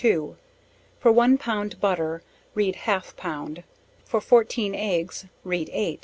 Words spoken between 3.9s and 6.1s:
for 14 eggs read 8.